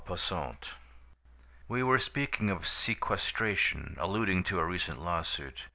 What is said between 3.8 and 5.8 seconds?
alluding to a recent lawsuit.